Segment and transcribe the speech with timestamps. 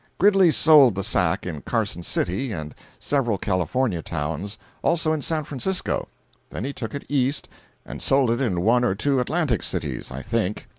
[0.17, 6.07] Gridley sold the sack in Carson city and several California towns; also in San Francisco.
[6.49, 7.47] Then he took it east
[7.85, 10.67] and sold it in one or two Atlantic cities, I think.